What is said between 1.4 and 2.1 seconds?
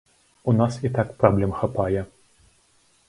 хапае.